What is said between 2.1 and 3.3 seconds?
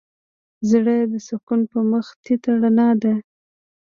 تيت رڼا ده.